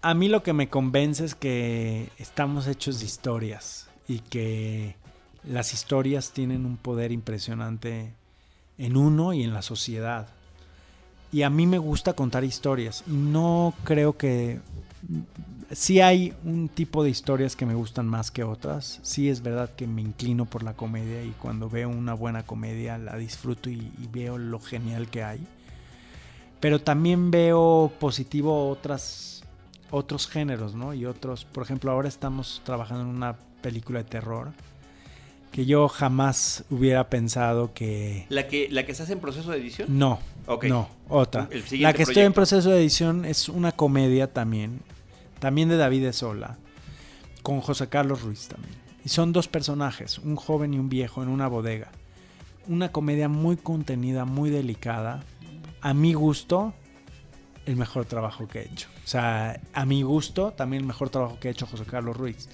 [0.00, 4.96] a mí lo que me convence es que estamos hechos de historias y que
[5.44, 8.14] las historias tienen un poder impresionante
[8.78, 10.26] en uno y en la sociedad.
[11.32, 14.60] Y a mí me gusta contar historias no creo que
[15.70, 19.00] sí hay un tipo de historias que me gustan más que otras.
[19.02, 22.96] Sí es verdad que me inclino por la comedia y cuando veo una buena comedia
[22.96, 25.46] la disfruto y veo lo genial que hay.
[26.60, 29.42] Pero también veo positivo otras,
[29.90, 30.92] otros géneros, ¿no?
[30.94, 34.52] Y otros, por ejemplo, ahora estamos trabajando en una película de terror
[35.50, 38.26] que yo jamás hubiera pensado que...
[38.28, 39.98] ¿La que, la que estás en proceso de edición?
[39.98, 40.20] No,
[40.68, 41.48] no, otra.
[41.50, 44.80] El La que estoy en proceso de edición es una comedia también,
[45.38, 46.58] también de David de Sola,
[47.42, 48.74] con José Carlos Ruiz también.
[49.04, 51.90] Y son dos personajes, un joven y un viejo en una bodega.
[52.68, 55.24] Una comedia muy contenida, muy delicada.
[55.80, 56.74] A mi gusto,
[57.66, 58.88] el mejor trabajo que he hecho.
[59.04, 62.48] O sea, a mi gusto, también el mejor trabajo que ha hecho José Carlos Ruiz.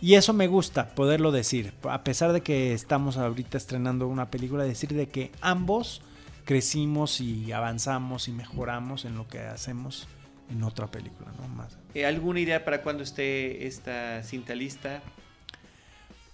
[0.00, 1.74] Y eso me gusta, poderlo decir.
[1.82, 6.02] A pesar de que estamos ahorita estrenando una película, decir de que ambos
[6.44, 10.08] crecimos y avanzamos y mejoramos en lo que hacemos
[10.50, 11.48] en otra película, ¿no?
[11.48, 11.78] Más.
[11.94, 15.02] Eh, ¿Alguna idea para cuando esté esta cinta lista?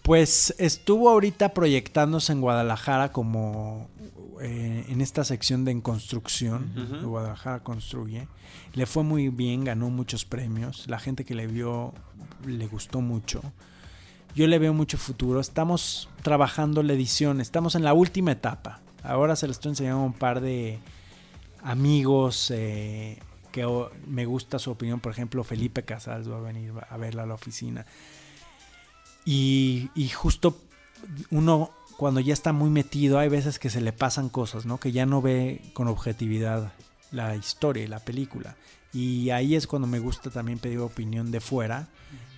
[0.07, 3.89] Pues estuvo ahorita proyectándose en Guadalajara como
[4.41, 7.03] eh, en esta sección de En Construcción.
[7.03, 8.29] Guadalajara construye.
[8.75, 10.87] Le fue muy bien, ganó muchos premios.
[10.87, 11.93] La gente que le vio
[12.47, 13.43] le gustó mucho.
[14.37, 15.41] Yo le veo mucho futuro.
[15.41, 18.83] Estamos trabajando la edición, estamos en la última etapa.
[19.03, 20.79] Ahora se lo estoy enseñando a un par de
[21.65, 23.19] amigos eh,
[23.51, 23.67] que
[24.07, 25.01] me gusta su opinión.
[25.01, 27.87] Por ejemplo, Felipe Casals va a venir a verla a la oficina.
[29.27, 30.57] Y, y justo
[31.31, 34.79] uno cuando ya está muy metido, hay veces que se le pasan cosas, ¿no?
[34.79, 36.73] Que ya no ve con objetividad
[37.11, 38.57] la historia y la película.
[38.93, 41.89] Y ahí es cuando me gusta también pedir opinión de fuera,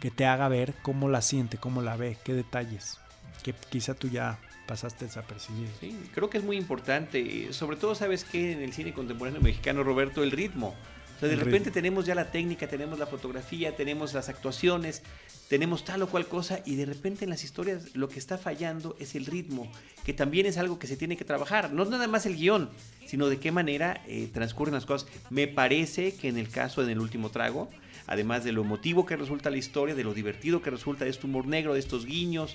[0.01, 2.99] que te haga ver cómo la siente, cómo la ve, qué detalles,
[3.43, 5.71] que quizá tú ya pasaste desapercibido.
[5.81, 7.53] Sí, creo que es muy importante.
[7.53, 8.53] Sobre todo, ¿sabes qué?
[8.53, 10.75] En el cine contemporáneo mexicano, Roberto, el ritmo.
[11.17, 11.75] O sea, de El repente ritmo.
[11.75, 15.03] tenemos ya la técnica, tenemos la fotografía, tenemos las actuaciones,
[15.49, 18.97] tenemos tal o cual cosa y de repente en las historias lo que está fallando
[19.01, 19.71] es el ritmo,
[20.05, 21.73] que también es algo que se tiene que trabajar.
[21.73, 22.69] No nada más el guion,
[23.07, 25.09] sino de qué manera eh, transcurren las cosas.
[25.31, 27.69] Me parece que en el caso en el último trago,
[28.07, 31.27] además de lo emotivo que resulta la historia, de lo divertido que resulta de este
[31.27, 32.55] humor negro, de estos guiños,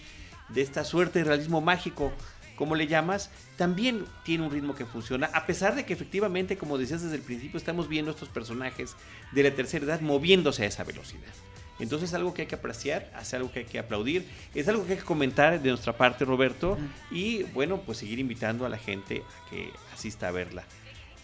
[0.49, 2.13] de esta suerte de realismo mágico,
[2.55, 6.77] como le llamas, también tiene un ritmo que funciona, a pesar de que efectivamente, como
[6.77, 8.95] decías desde el principio, estamos viendo estos personajes
[9.31, 11.33] de la tercera edad moviéndose a esa velocidad.
[11.79, 14.85] Entonces es algo que hay que apreciar, es algo que hay que aplaudir, es algo
[14.85, 16.77] que hay que comentar de nuestra parte, Roberto,
[17.11, 20.63] y bueno, pues seguir invitando a la gente a que asista a verla.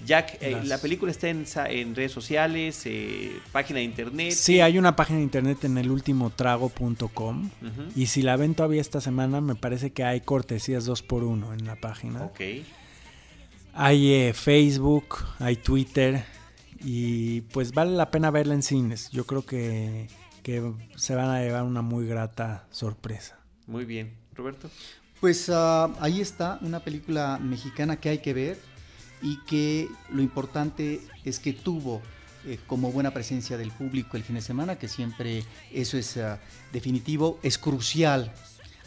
[0.06, 4.32] Jack, eh, la película está en, redes sociales, eh, página de internet.
[4.32, 7.84] Sí, hay una página de internet en elultimotrago.com Ujú.
[7.96, 11.76] y si la ven todavía esta semana, me parece que hay cortesías 2x1 en la
[11.76, 12.24] página.
[12.24, 12.40] Ok.
[13.74, 16.24] Hay eh, Facebook, hay Twitter
[16.82, 19.10] y pues vale la pena verla en cines.
[19.12, 20.08] Yo creo que,
[20.50, 23.38] que se van a llevar una muy grata sorpresa.
[23.68, 24.18] Muy bien.
[24.34, 24.70] Roberto.
[25.20, 28.58] Pues ah, ahí está, una película mexicana que hay que ver
[29.22, 32.02] y que lo importante es que tuvo
[32.46, 36.40] eh, como buena presencia del público el fin de semana, que siempre eso es ah,
[36.74, 38.34] definitivo, es crucial.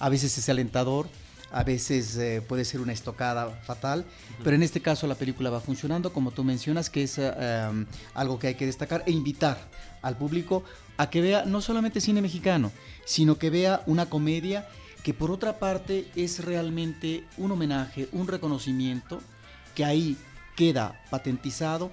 [0.01, 1.07] A veces es alentador,
[1.53, 4.05] a veces eh, puede ser una estocada fatal,
[4.42, 7.87] pero en este caso la película va funcionando, como tú mencionas, que es ah, um,
[8.14, 9.59] algo que hay que destacar e invitar
[10.03, 10.65] al público
[10.97, 12.71] a que vea no solamente cine mexicano,
[13.05, 14.69] sino que vea una comedia
[15.03, 19.21] que por otra parte es realmente un homenaje, un reconocimiento
[19.75, 20.17] que ahí
[20.57, 21.93] queda patentizado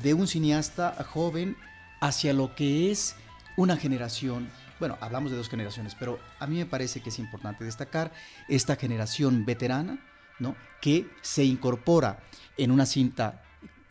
[0.00, 1.56] de un cineasta joven
[2.00, 3.16] hacia lo que es
[3.56, 4.48] una generación.
[4.78, 8.12] Bueno, hablamos de dos generaciones, pero a mí me parece que es importante destacar
[8.48, 9.98] esta generación veterana,
[10.38, 10.56] ¿no?
[10.80, 12.20] Que se incorpora
[12.56, 13.42] en una cinta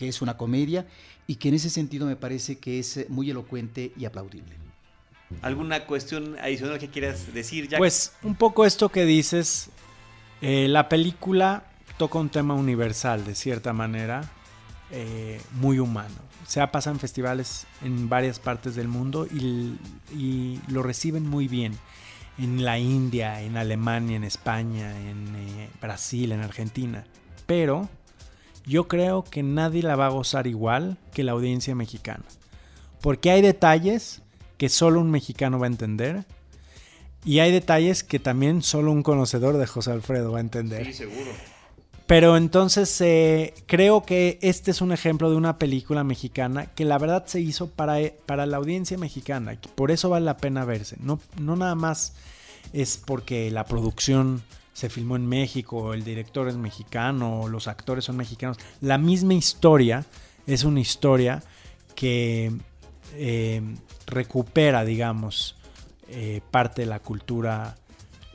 [0.01, 0.87] que es una comedia
[1.27, 4.55] y que en ese sentido me parece que es eh, muy elocuente y aplaudible.
[5.43, 7.77] ¿Alguna cuestión adicional que quieras decir, Jack?
[7.77, 9.69] Pues un poco esto que dices,
[10.41, 11.65] eh, la película
[11.99, 14.23] toca un tema universal de cierta manera,
[14.89, 16.15] eh, muy humano.
[16.47, 19.77] Se ha pasado en festivales en varias partes del mundo y,
[20.17, 21.77] y lo reciben muy bien.
[22.39, 27.06] En la India, en Alemania, en España, en eh, Brasil, en Argentina.
[27.45, 27.87] Pero
[28.65, 32.23] yo creo que nadie la va a gozar igual que la audiencia mexicana.
[33.01, 34.21] Porque hay detalles
[34.57, 36.25] que solo un mexicano va a entender
[37.23, 40.85] y hay detalles que también solo un conocedor de José Alfredo va a entender.
[40.85, 41.31] Sí, seguro.
[42.07, 46.97] Pero entonces eh, creo que este es un ejemplo de una película mexicana que la
[46.97, 49.57] verdad se hizo para, para la audiencia mexicana.
[49.75, 50.97] Por eso vale la pena verse.
[50.99, 52.13] No, no nada más
[52.73, 54.43] es porque la producción
[54.74, 58.58] se filmó en México, el director es mexicano, los actores son mexicanos.
[58.80, 60.06] La misma historia
[60.48, 61.44] es una historia
[61.96, 62.52] que
[63.15, 63.62] eh,
[64.08, 65.56] recupera, digamos,
[66.08, 67.78] eh, parte de la cultura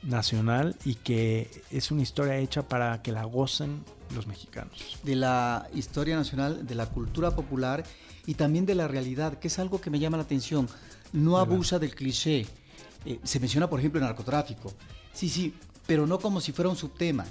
[0.02, 3.82] nacional y que es una historia hecha para que la gocen
[4.14, 4.98] los mexicanos.
[5.02, 7.84] De la historia nacional, de la cultura popular
[8.26, 10.68] y también de la realidad, que es algo que me llama la atención.
[11.12, 12.46] No abusa del cliché.
[13.04, 14.72] Eh, se menciona, por ejemplo, el narcotráfico.
[15.12, 15.54] Sí, sí,
[15.86, 17.26] pero no como si fuera un subtema.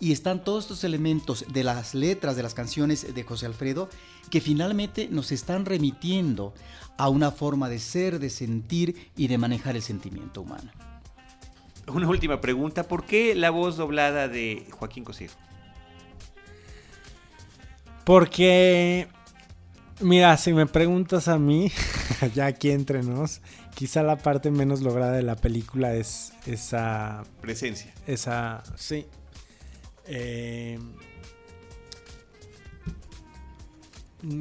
[0.00, 3.88] Y están todos estos elementos de las letras de las canciones de José Alfredo
[4.30, 6.54] que finalmente nos están remitiendo
[6.98, 10.72] a una forma de ser, de sentir y de manejar el sentimiento humano.
[11.86, 15.30] Una última pregunta, ¿por qué la voz doblada de Joaquín Cosío?
[18.04, 19.08] Porque,
[20.00, 21.70] mira, si me preguntas a mí,
[22.34, 23.40] ya aquí entre nos,
[23.74, 27.24] quizá la parte menos lograda de la película es esa...
[27.40, 27.92] Presencia.
[28.06, 29.06] Esa, sí.
[30.06, 30.78] Eh,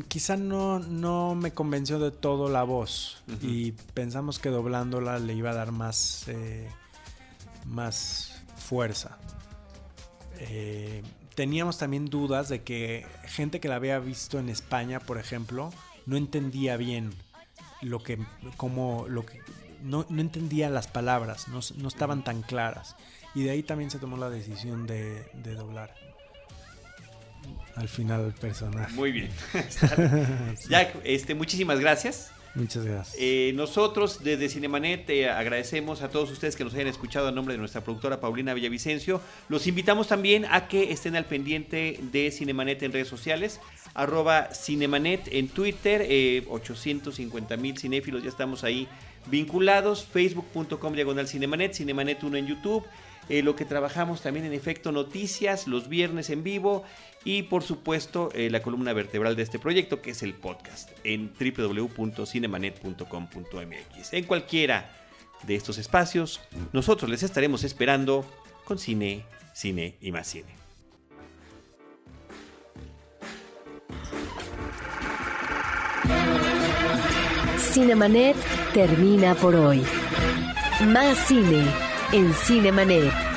[0.07, 5.51] quizá no, no me convenció de todo la voz y pensamos que doblándola le iba
[5.51, 6.67] a dar más, eh,
[7.65, 9.17] más fuerza.
[10.39, 11.03] Eh,
[11.35, 15.71] teníamos también dudas de que gente que la había visto en España, por ejemplo,
[16.05, 17.11] no entendía bien
[17.81, 18.19] lo que,
[18.57, 19.41] como, lo que,
[19.83, 22.95] no, no entendía las palabras, no, no estaban tan claras.
[23.33, 25.93] Y de ahí también se tomó la decisión de, de doblar
[27.75, 28.93] al final el personaje.
[28.93, 29.29] Muy bien.
[30.69, 32.31] Jack, este, muchísimas gracias.
[32.53, 33.15] Muchas gracias.
[33.17, 37.53] Eh, nosotros desde Cinemanet eh, agradecemos a todos ustedes que nos hayan escuchado a nombre
[37.53, 39.21] de nuestra productora Paulina Villavicencio.
[39.47, 43.61] Los invitamos también a que estén al pendiente de Cinemanet en redes sociales,
[43.93, 48.87] arroba Cinemanet en Twitter, eh, 850 mil cinéfilos ya estamos ahí
[49.27, 52.83] vinculados, facebook.com diagonal Cinemanet, Cinemanet 1 en YouTube.
[53.29, 56.83] Eh, lo que trabajamos también en efecto noticias los viernes en vivo
[57.23, 61.31] y por supuesto eh, la columna vertebral de este proyecto que es el podcast en
[61.39, 64.13] www.cinemanet.com.mx.
[64.13, 64.91] En cualquiera
[65.43, 66.41] de estos espacios
[66.73, 68.25] nosotros les estaremos esperando
[68.65, 70.59] con cine, cine y más cine.
[77.57, 78.35] Cinemanet
[78.73, 79.81] termina por hoy.
[80.87, 83.30] Más cine en Cinemanet.